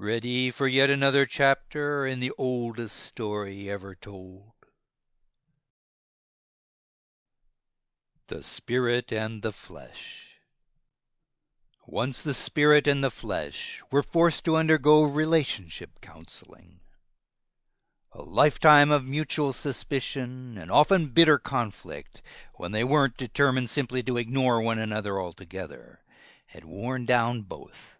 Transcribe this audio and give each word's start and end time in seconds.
Ready 0.00 0.50
for 0.50 0.66
yet 0.66 0.88
another 0.88 1.26
chapter 1.26 2.06
in 2.06 2.20
the 2.20 2.32
oldest 2.38 2.96
story 2.96 3.68
ever 3.68 3.94
told? 3.94 4.52
The 8.28 8.42
Spirit 8.42 9.12
and 9.12 9.42
the 9.42 9.52
Flesh 9.52 10.38
Once 11.86 12.22
the 12.22 12.32
spirit 12.32 12.88
and 12.88 13.04
the 13.04 13.10
flesh 13.10 13.82
were 13.90 14.02
forced 14.02 14.42
to 14.46 14.56
undergo 14.56 15.02
relationship 15.02 16.00
counseling. 16.00 16.80
A 18.12 18.22
lifetime 18.22 18.90
of 18.90 19.04
mutual 19.04 19.52
suspicion 19.52 20.56
and 20.56 20.70
often 20.70 21.08
bitter 21.08 21.36
conflict, 21.38 22.22
when 22.54 22.72
they 22.72 22.84
weren't 22.84 23.18
determined 23.18 23.68
simply 23.68 24.02
to 24.04 24.16
ignore 24.16 24.62
one 24.62 24.78
another 24.78 25.20
altogether, 25.20 26.00
had 26.46 26.64
worn 26.64 27.04
down 27.04 27.42
both, 27.42 27.98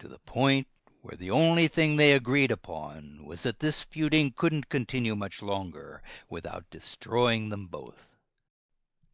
to 0.00 0.08
the 0.08 0.18
point 0.18 0.66
where 1.02 1.16
the 1.16 1.30
only 1.30 1.68
thing 1.68 1.96
they 1.96 2.12
agreed 2.12 2.50
upon 2.50 3.24
was 3.24 3.42
that 3.42 3.58
this 3.58 3.82
feuding 3.82 4.32
couldn't 4.34 4.68
continue 4.68 5.16
much 5.16 5.42
longer 5.42 6.00
without 6.30 6.64
destroying 6.70 7.48
them 7.48 7.66
both. 7.66 8.08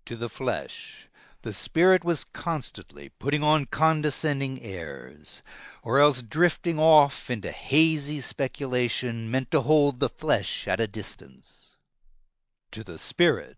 To 0.05 0.15
the 0.15 0.29
flesh, 0.29 1.09
the 1.43 1.53
spirit 1.53 2.05
was 2.05 2.25
constantly 2.25 3.09
putting 3.19 3.43
on 3.43 3.65
condescending 3.67 4.63
airs, 4.63 5.43
or 5.83 5.99
else 5.99 6.21
drifting 6.23 6.79
off 6.79 7.31
into 7.31 7.51
hazy 7.51 8.21
speculation 8.21 9.31
meant 9.31 9.51
to 9.53 9.63
hold 9.63 9.99
the 9.99 10.09
flesh 10.11 10.69
at 10.69 10.81
a 10.81 10.87
distance. 10.87 11.77
To 12.73 12.85
the 12.85 12.99
spirit, 12.99 13.57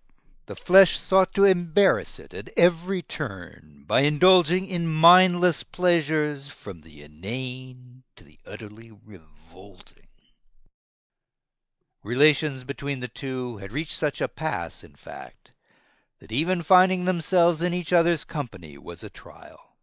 the 0.50 0.56
flesh 0.56 0.98
sought 0.98 1.32
to 1.32 1.44
embarrass 1.44 2.18
it 2.18 2.34
at 2.34 2.48
every 2.56 3.02
turn 3.02 3.84
by 3.86 4.00
indulging 4.00 4.66
in 4.66 4.84
mindless 4.84 5.62
pleasures 5.62 6.48
from 6.48 6.80
the 6.80 7.04
inane 7.04 8.02
to 8.16 8.24
the 8.24 8.36
utterly 8.44 8.90
revolting. 8.90 10.08
Relations 12.02 12.64
between 12.64 12.98
the 12.98 13.06
two 13.06 13.58
had 13.58 13.70
reached 13.70 13.96
such 13.96 14.20
a 14.20 14.26
pass, 14.26 14.82
in 14.82 14.96
fact, 14.96 15.52
that 16.18 16.32
even 16.32 16.64
finding 16.64 17.04
themselves 17.04 17.62
in 17.62 17.72
each 17.72 17.92
other's 17.92 18.24
company 18.24 18.76
was 18.76 19.04
a 19.04 19.08
trial; 19.08 19.76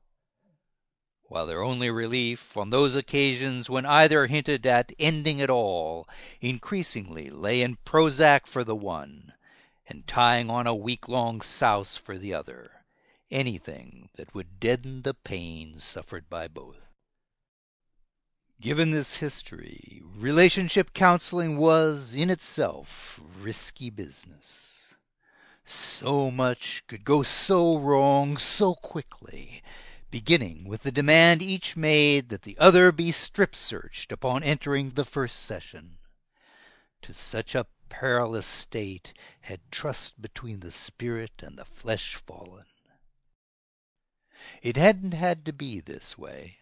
while 1.30 1.48
their 1.48 1.64
only 1.64 1.90
relief, 1.90 2.58
on 2.58 2.72
those 2.72 2.94
occasions 2.94 3.70
when 3.70 3.86
either 3.86 4.28
hinted 4.28 4.66
at 4.66 4.92
ending 5.00 5.40
it 5.40 5.50
all, 5.50 6.10
increasingly 6.42 7.30
lay 7.30 7.62
in 7.62 7.78
Prozac 7.86 8.46
for 8.46 8.66
the 8.66 8.76
one 8.76 9.32
and 9.88 10.08
tying 10.08 10.50
on 10.50 10.68
a 10.68 10.76
week 10.76 11.08
long 11.08 11.42
souse 11.42 11.96
for 11.96 12.18
the 12.18 12.34
other 12.34 12.72
anything 13.32 14.10
that 14.16 14.34
would 14.34 14.60
deaden 14.60 15.02
the 15.02 15.14
pain 15.14 15.80
suffered 15.80 16.30
by 16.30 16.48
both. 16.48 16.96
Given 18.60 18.92
this 18.92 19.18
history, 19.18 20.02
relationship 20.16 20.94
counseling 20.94 21.58
was, 21.58 22.14
in 22.14 22.30
itself, 22.30 23.20
risky 23.40 23.90
business. 23.90 24.74
So 25.66 26.32
much 26.32 26.84
could 26.88 27.04
go 27.04 27.22
so 27.22 27.78
wrong 27.78 28.38
so 28.38 28.74
quickly, 28.74 29.62
beginning 30.10 30.68
with 30.68 30.84
the 30.84 30.92
demand 30.92 31.42
each 31.42 31.76
made 31.76 32.30
that 32.30 32.44
the 32.44 32.58
other 32.58 32.92
be 32.92 33.12
strip 33.12 33.56
searched 33.56 34.12
upon 34.12 34.42
entering 34.42 34.92
the 34.92 35.06
first 35.06 35.44
session. 35.44 35.98
To 37.04 37.14
such 37.14 37.54
a 37.54 37.68
perilous 37.90 38.46
state 38.46 39.14
had 39.42 39.60
trust 39.72 40.22
between 40.22 40.60
the 40.60 40.72
spirit 40.72 41.42
and 41.44 41.58
the 41.58 41.66
flesh 41.66 42.16
fallen. 42.16 42.66
It 44.62 44.78
hadn't 44.78 45.14
had 45.14 45.46
to 45.46 45.54
be 45.54 45.80
this 45.80 46.18
way. 46.18 46.60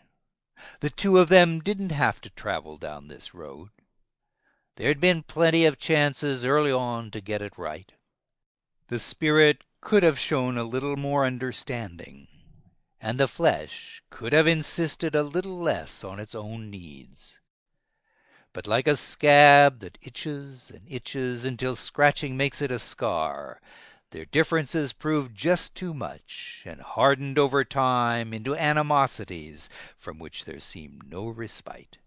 The 0.80 0.90
two 0.90 1.18
of 1.18 1.30
them 1.30 1.60
didn't 1.60 1.92
have 1.92 2.22
to 2.22 2.30
travel 2.30 2.78
down 2.78 3.08
this 3.08 3.34
road. 3.34 3.70
There'd 4.78 5.00
been 5.00 5.24
plenty 5.24 5.66
of 5.66 5.80
chances 5.80 6.44
early 6.44 6.72
on 6.72 7.12
to 7.12 7.22
get 7.22 7.42
it 7.42 7.58
right. 7.58 7.92
The 8.88 9.00
spirit 9.00 9.64
could 9.82 10.04
have 10.04 10.20
shown 10.20 10.58
a 10.58 10.64
little 10.64 10.96
more 10.96 11.26
understanding, 11.26 12.28
and 13.00 13.20
the 13.20 13.28
flesh 13.28 14.02
could 14.10 14.34
have 14.34 14.48
insisted 14.48 15.16
a 15.16 15.24
little 15.24 15.58
less 15.58 16.04
on 16.04 16.20
its 16.20 16.36
own 16.36 16.70
needs. 16.70 17.40
But 18.56 18.68
like 18.68 18.88
a 18.88 18.96
scab 18.96 19.80
that 19.82 19.98
itches 20.02 20.72
and 20.74 20.90
itches 20.90 21.44
until 21.44 21.76
scratching 21.76 22.38
makes 22.38 22.62
it 22.62 22.72
a 22.72 22.80
scar, 22.80 23.60
their 24.12 24.24
differences 24.24 24.94
proved 24.94 25.36
just 25.36 25.76
too 25.76 25.94
much, 25.94 26.64
and 26.66 26.80
hardened 26.80 27.38
over 27.38 27.66
time 27.66 28.34
into 28.34 28.56
animosities 28.56 29.68
from 29.98 30.20
which 30.20 30.46
there 30.46 30.62
seemed 30.62 31.10
no 31.10 31.28
respite. 31.28 31.98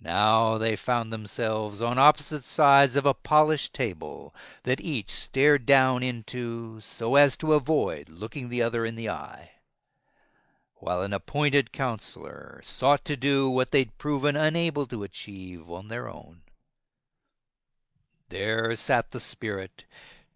Now 0.00 0.56
they 0.56 0.74
found 0.74 1.12
themselves 1.12 1.82
on 1.82 1.98
opposite 1.98 2.46
sides 2.46 2.96
of 2.96 3.04
a 3.04 3.12
polished 3.12 3.74
table 3.74 4.34
that 4.62 4.80
each 4.80 5.10
stared 5.10 5.66
down 5.66 6.02
into 6.02 6.80
so 6.80 7.16
as 7.16 7.36
to 7.36 7.52
avoid 7.52 8.08
looking 8.08 8.48
the 8.48 8.62
other 8.62 8.86
in 8.86 8.96
the 8.96 9.10
eye 9.10 9.50
while 10.80 11.02
an 11.02 11.12
appointed 11.12 11.72
counselor 11.72 12.60
sought 12.64 13.04
to 13.04 13.16
do 13.16 13.48
what 13.48 13.70
they'd 13.70 13.98
proven 13.98 14.34
unable 14.34 14.86
to 14.86 15.02
achieve 15.02 15.70
on 15.70 15.88
their 15.88 16.08
own. 16.08 16.40
There 18.30 18.74
sat 18.76 19.10
the 19.10 19.20
spirit, 19.20 19.84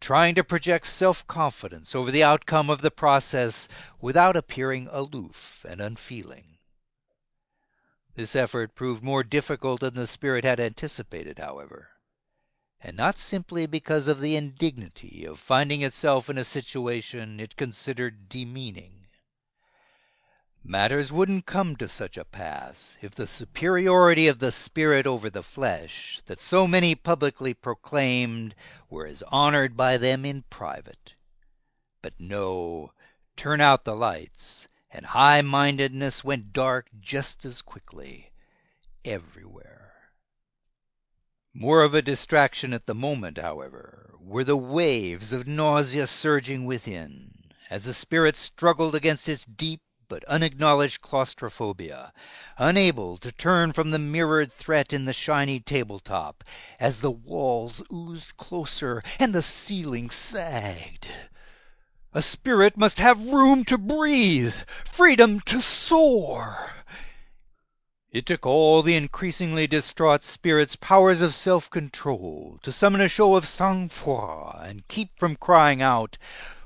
trying 0.01 0.35
to 0.35 0.45
project 0.45 0.87
self 0.87 1.27
confidence 1.27 1.95
over 1.95 2.11
the 2.11 2.23
outcome 2.23 2.69
of 2.69 2.83
the 2.83 2.91
process 2.91 3.69
without 4.01 4.37
appearing 4.37 4.89
aloof 4.91 5.65
and 5.69 5.81
unfeeling. 5.81 6.59
This 8.15 8.37
effort 8.37 8.75
proved 8.75 9.03
more 9.03 9.25
difficult 9.25 9.81
than 9.81 9.95
the 9.95 10.07
spirit 10.07 10.45
had 10.45 10.61
anticipated, 10.61 11.39
however, 11.39 11.89
and 12.81 12.97
not 12.97 13.19
simply 13.19 13.67
because 13.67 14.09
of 14.09 14.21
the 14.21 14.37
indignity 14.37 15.25
of 15.25 15.39
finding 15.39 15.83
itself 15.83 16.29
in 16.29 16.37
a 16.37 16.45
situation 16.45 17.41
it 17.41 17.57
considered 17.57 18.29
demeaning. 18.29 18.94
Matters 20.67 21.13
wouldn't 21.13 21.45
come 21.45 21.77
to 21.77 21.87
such 21.87 22.17
a 22.17 22.25
pass 22.25 22.97
if 23.03 23.15
the 23.15 23.27
superiority 23.27 24.29
of 24.29 24.39
the 24.39 24.51
spirit 24.51 25.07
over 25.07 25.29
the 25.29 25.43
flesh, 25.43 26.23
that 26.25 26.41
so 26.41 26.67
many 26.67 26.95
publicly 26.95 27.53
proclaimed, 27.53 28.55
were 28.89 29.07
as 29.07 29.23
honored 29.29 29.77
by 29.77 29.99
them 29.99 30.25
in 30.25 30.43
private. 30.49 31.13
But 32.01 32.15
no, 32.19 32.93
turn 33.37 33.61
out 33.61 33.85
the 33.85 33.95
lights, 33.95 34.67
and 34.91 35.05
high 35.05 35.43
mindedness 35.43 36.25
went 36.25 36.55
dark 36.55 36.89
just 36.99 37.45
as 37.45 37.61
quickly, 37.61 38.33
everywhere. 39.05 39.93
More 41.53 41.83
of 41.83 41.93
a 41.93 42.01
distraction 42.01 42.73
at 42.73 42.87
the 42.87 42.95
moment, 42.95 43.37
however, 43.37 44.15
were 44.19 44.45
the 44.45 44.57
waves 44.57 45.31
of 45.31 45.47
nausea 45.47 46.07
surging 46.07 46.65
within, 46.65 47.35
as 47.69 47.85
the 47.85 47.93
spirit 47.93 48.35
struggled 48.35 48.95
against 48.95 49.29
its 49.29 49.45
deep 49.45 49.83
but 50.15 50.23
unacknowledged 50.27 51.01
claustrophobia, 51.01 52.13
unable 52.57 53.19
to 53.19 53.33
turn 53.33 53.73
from 53.73 53.91
the 53.91 53.99
mirrored 53.99 54.53
threat 54.53 54.93
in 54.93 55.07
the 55.07 55.13
shiny 55.13 55.59
tabletop, 55.59 56.45
as 56.79 56.99
the 56.99 57.11
walls 57.11 57.83
oozed 57.93 58.37
closer 58.37 59.03
and 59.19 59.33
the 59.33 59.43
ceiling 59.43 60.09
sagged. 60.09 61.09
A 62.13 62.23
spirit 62.23 62.77
must 62.77 63.01
have 63.01 63.33
room 63.33 63.65
to 63.65 63.77
breathe, 63.77 64.55
freedom 64.85 65.41
to 65.47 65.61
soar. 65.61 66.71
It 68.13 68.25
took 68.25 68.47
all 68.47 68.83
the 68.85 68.95
increasingly 68.95 69.67
distraught 69.67 70.23
spirit's 70.23 70.77
powers 70.77 71.21
of 71.23 71.35
self 71.35 71.69
control 71.69 72.61
to 72.63 72.71
summon 72.71 73.01
a 73.01 73.09
show 73.09 73.35
of 73.35 73.49
sang 73.49 73.89
froid 73.89 74.65
and 74.65 74.87
keep 74.87 75.19
from 75.19 75.35
crying 75.35 75.83
out, 75.83 76.19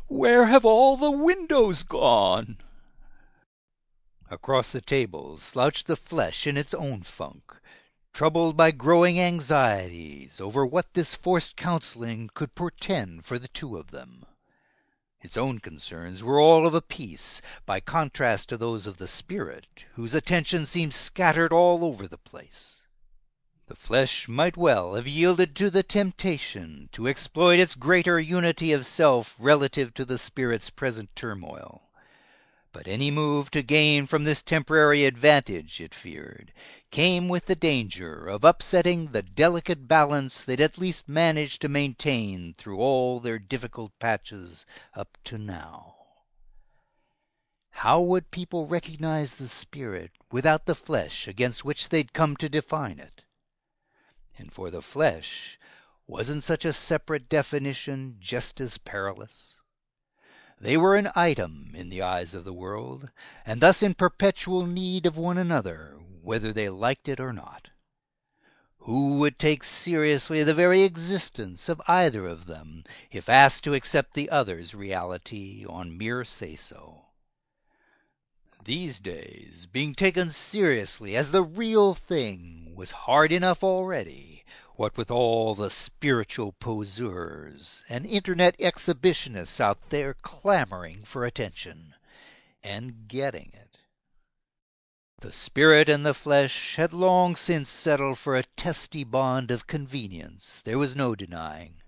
Where 0.06 0.44
have 0.48 0.66
all 0.66 0.98
the 0.98 1.10
windows 1.10 1.82
gone? 1.82 2.58
Across 4.30 4.72
the 4.72 4.82
table 4.82 5.38
slouched 5.38 5.86
the 5.86 5.96
flesh 5.96 6.46
in 6.46 6.58
its 6.58 6.74
own 6.74 7.02
funk, 7.02 7.56
troubled 8.12 8.58
by 8.58 8.72
growing 8.72 9.18
anxieties 9.18 10.38
over 10.38 10.66
what 10.66 10.92
this 10.92 11.14
forced 11.14 11.56
counseling 11.56 12.28
could 12.34 12.54
portend 12.54 13.24
for 13.24 13.38
the 13.38 13.48
two 13.48 13.78
of 13.78 13.90
them. 13.90 14.26
Its 15.22 15.38
own 15.38 15.60
concerns 15.60 16.22
were 16.22 16.38
all 16.38 16.66
of 16.66 16.74
a 16.74 16.82
piece, 16.82 17.40
by 17.64 17.80
contrast 17.80 18.50
to 18.50 18.58
those 18.58 18.86
of 18.86 18.98
the 18.98 19.08
spirit, 19.08 19.66
whose 19.94 20.12
attention 20.12 20.66
seemed 20.66 20.92
scattered 20.92 21.50
all 21.50 21.82
over 21.82 22.06
the 22.06 22.18
place. 22.18 22.82
The 23.66 23.76
flesh 23.76 24.28
might 24.28 24.58
well 24.58 24.94
have 24.94 25.08
yielded 25.08 25.56
to 25.56 25.70
the 25.70 25.82
temptation 25.82 26.90
to 26.92 27.08
exploit 27.08 27.58
its 27.58 27.74
greater 27.74 28.20
unity 28.20 28.72
of 28.72 28.84
self 28.86 29.34
relative 29.38 29.94
to 29.94 30.04
the 30.04 30.18
spirit's 30.18 30.68
present 30.68 31.16
turmoil. 31.16 31.87
But 32.78 32.86
any 32.86 33.10
move 33.10 33.50
to 33.50 33.62
gain 33.64 34.06
from 34.06 34.22
this 34.22 34.40
temporary 34.40 35.04
advantage, 35.04 35.80
it 35.80 35.92
feared, 35.92 36.52
came 36.92 37.28
with 37.28 37.46
the 37.46 37.56
danger 37.56 38.28
of 38.28 38.44
upsetting 38.44 39.10
the 39.10 39.20
delicate 39.20 39.88
balance 39.88 40.40
they'd 40.40 40.60
at 40.60 40.78
least 40.78 41.08
managed 41.08 41.60
to 41.62 41.68
maintain 41.68 42.54
through 42.54 42.78
all 42.78 43.18
their 43.18 43.40
difficult 43.40 43.98
patches 43.98 44.64
up 44.94 45.18
to 45.24 45.38
now. 45.38 45.96
How 47.70 48.00
would 48.00 48.30
people 48.30 48.68
recognize 48.68 49.34
the 49.34 49.48
spirit 49.48 50.12
without 50.30 50.66
the 50.66 50.76
flesh 50.76 51.26
against 51.26 51.64
which 51.64 51.88
they'd 51.88 52.12
come 52.12 52.36
to 52.36 52.48
define 52.48 53.00
it? 53.00 53.24
And 54.38 54.52
for 54.52 54.70
the 54.70 54.82
flesh, 54.82 55.58
wasn't 56.06 56.44
such 56.44 56.64
a 56.64 56.72
separate 56.72 57.28
definition 57.28 58.18
just 58.20 58.60
as 58.60 58.78
perilous? 58.78 59.57
They 60.60 60.76
were 60.76 60.96
an 60.96 61.10
item 61.14 61.70
in 61.74 61.88
the 61.88 62.02
eyes 62.02 62.34
of 62.34 62.44
the 62.44 62.52
world, 62.52 63.10
and 63.46 63.60
thus 63.60 63.82
in 63.82 63.94
perpetual 63.94 64.66
need 64.66 65.06
of 65.06 65.16
one 65.16 65.38
another, 65.38 65.98
whether 66.22 66.52
they 66.52 66.68
liked 66.68 67.08
it 67.08 67.20
or 67.20 67.32
not. 67.32 67.68
Who 68.80 69.18
would 69.18 69.38
take 69.38 69.62
seriously 69.62 70.42
the 70.42 70.54
very 70.54 70.82
existence 70.82 71.68
of 71.68 71.82
either 71.86 72.26
of 72.26 72.46
them 72.46 72.84
if 73.10 73.28
asked 73.28 73.62
to 73.64 73.74
accept 73.74 74.14
the 74.14 74.30
other's 74.30 74.74
reality 74.74 75.64
on 75.68 75.96
mere 75.96 76.24
say 76.24 76.56
so? 76.56 77.04
These 78.64 78.98
days 79.00 79.66
being 79.70 79.94
taken 79.94 80.32
seriously 80.32 81.16
as 81.16 81.30
the 81.30 81.42
real 81.42 81.94
thing 81.94 82.72
was 82.74 82.90
hard 82.90 83.30
enough 83.30 83.62
already. 83.62 84.37
What 84.78 84.96
with 84.96 85.10
all 85.10 85.56
the 85.56 85.70
spiritual 85.70 86.52
poseurs 86.52 87.82
and 87.88 88.06
Internet 88.06 88.56
exhibitionists 88.60 89.58
out 89.58 89.90
there 89.90 90.14
clamoring 90.14 91.02
for 91.04 91.24
attention 91.24 91.96
and 92.62 93.08
getting 93.08 93.50
it. 93.54 93.78
The 95.18 95.32
spirit 95.32 95.88
and 95.88 96.06
the 96.06 96.14
flesh 96.14 96.76
had 96.76 96.92
long 96.92 97.34
since 97.34 97.68
settled 97.68 98.18
for 98.18 98.36
a 98.36 98.44
testy 98.56 99.02
bond 99.02 99.50
of 99.50 99.66
convenience, 99.66 100.62
there 100.64 100.78
was 100.78 100.94
no 100.94 101.16
denying. 101.16 101.82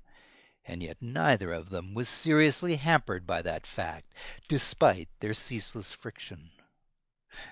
And 0.64 0.82
yet 0.82 1.00
neither 1.00 1.52
of 1.52 1.70
them 1.70 1.94
was 1.94 2.08
seriously 2.08 2.74
hampered 2.74 3.24
by 3.24 3.40
that 3.42 3.68
fact, 3.68 4.12
despite 4.48 5.08
their 5.20 5.32
ceaseless 5.32 5.92
friction 5.92 6.50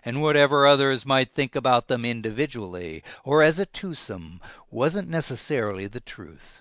and 0.05 0.23
whatever 0.23 0.67
others 0.67 1.07
might 1.07 1.35
think 1.35 1.55
about 1.55 1.89
them 1.89 2.05
individually 2.05 3.03
or 3.25 3.43
as 3.43 3.59
a 3.59 3.67
twosome 3.67 4.41
wasn't 4.71 5.09
necessarily 5.09 5.87
the 5.87 6.01
truth, 6.01 6.61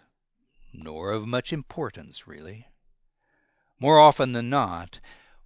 nor 0.73 1.11
of 1.11 1.27
much 1.27 1.51
importance, 1.53 2.27
really. 2.27 2.67
More 3.79 3.99
often 3.99 4.33
than 4.33 4.49
not, 4.49 4.99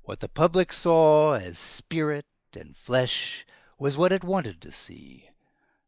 what 0.03 0.19
the 0.19 0.29
public 0.29 0.73
saw 0.73 1.33
as 1.33 1.59
spirit 1.59 2.25
and 2.53 2.75
flesh 2.75 3.45
was 3.77 3.97
what 3.97 4.11
it 4.11 4.23
wanted 4.23 4.61
to 4.61 4.71
see, 4.71 5.29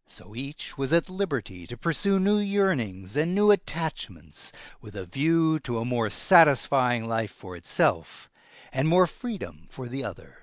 so 0.06 0.36
each 0.36 0.78
was 0.78 0.94
at 0.94 1.10
liberty 1.10 1.66
to 1.66 1.78
pursue 1.78 2.20
new 2.20 2.38
yearnings 2.38 3.16
and 3.16 3.34
new 3.34 3.52
attachments 3.52 4.52
with 4.82 4.96
a 4.96 5.06
view 5.06 5.60
to 5.62 5.80
a 5.80 5.86
more 5.86 6.10
satisfying 6.10 7.08
life 7.08 7.32
for 7.32 7.56
itself 7.56 8.30
and 8.72 8.88
more 8.88 9.08
freedom 9.08 9.68
for 9.70 9.88
the 9.88 10.04
other. 10.04 10.43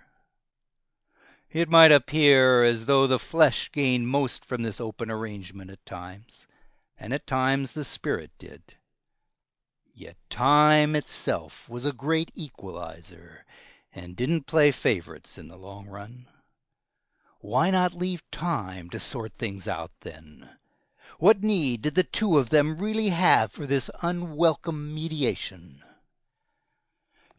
It 1.53 1.69
might 1.69 1.91
appear 1.91 2.63
as 2.63 2.87
though 2.87 3.09
the 3.09 3.19
flesh 3.19 3.73
gained 3.73 4.07
most 4.07 4.45
from 4.45 4.63
this 4.63 4.81
open 4.81 5.11
arrangement 5.11 5.69
at 5.71 5.85
times, 5.85 6.47
and 6.97 7.13
at 7.13 7.27
times 7.27 7.73
the 7.73 7.85
spirit 7.85 8.31
did. 8.39 8.77
Yet 9.93 10.17
time 10.31 10.95
itself 10.95 11.69
was 11.69 11.85
a 11.85 11.93
great 11.93 12.31
equalizer, 12.37 13.45
and 13.93 14.15
didn't 14.15 14.47
play 14.47 14.71
favorites 14.71 15.37
in 15.39 15.49
the 15.49 15.57
long 15.57 15.89
run. 15.89 16.29
Why 17.41 17.71
not 17.71 17.95
leave 17.95 18.23
time 18.31 18.89
to 18.91 19.01
sort 19.01 19.33
things 19.37 19.67
out, 19.67 19.91
then? 20.03 20.51
What 21.19 21.43
need 21.43 21.83
did 21.83 21.97
the 21.97 22.05
two 22.05 22.39
of 22.39 22.51
them 22.51 22.79
really 22.79 23.09
have 23.09 23.51
for 23.51 23.67
this 23.67 23.91
unwelcome 24.03 24.95
mediation? 24.95 25.83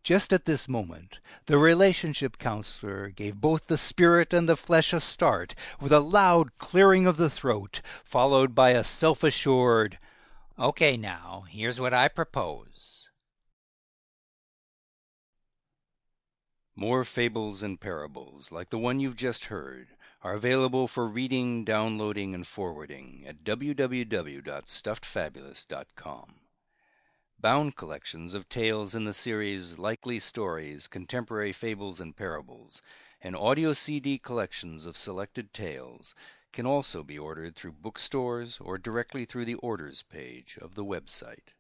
Just 0.04 0.34
at 0.34 0.46
this 0.46 0.68
moment 0.68 1.20
the 1.46 1.60
relationship 1.60 2.40
counselor 2.40 3.10
gave 3.10 3.36
both 3.36 3.68
the 3.68 3.78
spirit 3.78 4.34
and 4.34 4.50
the 4.50 4.58
flesh 4.58 4.94
a 4.94 5.00
start 5.00 5.54
with 5.80 5.92
a 5.92 6.00
loud 6.00 6.58
clearing 6.58 7.06
of 7.06 7.18
the 7.18 7.30
throat, 7.30 7.82
followed 8.04 8.56
by 8.56 8.72
a 8.72 8.84
self 8.84 9.24
assured, 9.24 10.00
"Okay, 10.58 10.98
now, 10.98 11.46
here's 11.50 11.80
what 11.80 11.94
I 11.94 12.08
propose." 12.08 13.10
More 16.76 17.04
fables 17.04 17.62
and 17.62 17.80
parables 17.80 18.52
like 18.52 18.72
the 18.72 18.80
one 18.80 19.00
you've 19.00 19.16
just 19.16 19.46
heard 19.46 19.90
are 20.24 20.34
available 20.34 20.88
for 20.88 21.08
reading, 21.08 21.64
downloading, 21.64 22.34
and 22.34 22.48
forwarding 22.48 23.24
at 23.28 23.44
www.stuffedfabulist.com. 23.44 26.40
Bound 27.42 27.76
collections 27.76 28.36
of 28.36 28.48
tales 28.50 28.94
in 28.94 29.06
the 29.06 29.14
series 29.14 29.80
Likely 29.80 30.20
Stories, 30.20 30.86
Contemporary 30.86 31.52
Fables 31.52 32.00
and 32.00 32.16
Parables, 32.16 32.84
and 33.20 33.36
audio 33.36 33.74
CD 33.74 34.20
collections 34.20 34.86
of 34.86 34.96
selected 34.96 35.52
tales 35.52 36.14
can 36.52 36.68
also 36.68 37.02
be 37.02 37.18
ordered 37.18 37.56
through 37.56 37.72
bookstores 37.72 38.60
or 38.62 38.78
directly 38.78 39.26
through 39.26 39.46
the 39.46 39.56
orders 39.56 40.04
page 40.04 40.60
of 40.62 40.76
the 40.76 40.86
website. 40.86 41.56